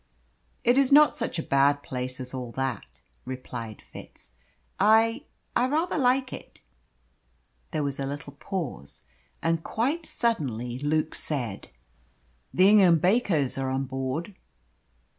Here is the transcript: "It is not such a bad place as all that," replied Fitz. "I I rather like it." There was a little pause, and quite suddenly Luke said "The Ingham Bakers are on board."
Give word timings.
"It 0.63 0.79
is 0.79 0.91
not 0.91 1.13
such 1.13 1.37
a 1.37 1.43
bad 1.43 1.83
place 1.83 2.19
as 2.19 2.33
all 2.33 2.51
that," 2.53 2.99
replied 3.23 3.83
Fitz. 3.83 4.31
"I 4.79 5.25
I 5.55 5.67
rather 5.67 5.99
like 5.99 6.33
it." 6.33 6.59
There 7.69 7.83
was 7.83 7.99
a 7.99 8.07
little 8.07 8.33
pause, 8.39 9.05
and 9.43 9.63
quite 9.63 10.07
suddenly 10.07 10.79
Luke 10.79 11.13
said 11.13 11.69
"The 12.51 12.67
Ingham 12.67 12.97
Bakers 12.97 13.59
are 13.59 13.69
on 13.69 13.85
board." 13.85 14.33